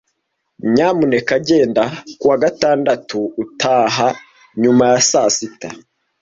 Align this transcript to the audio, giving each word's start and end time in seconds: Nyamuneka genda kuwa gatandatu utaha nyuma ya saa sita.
Nyamuneka 0.73 1.35
genda 1.47 1.85
kuwa 2.19 2.35
gatandatu 2.43 3.19
utaha 3.43 4.07
nyuma 4.61 4.85
ya 4.91 5.01
saa 5.09 5.29
sita. 5.35 5.69